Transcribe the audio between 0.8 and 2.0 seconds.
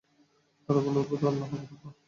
বলল, অদ্ভুত আল্লাহর মাহাত্ম্য!